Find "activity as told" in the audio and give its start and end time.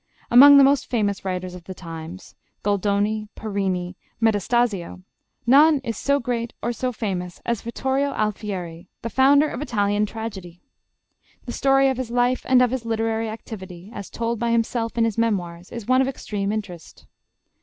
13.29-14.39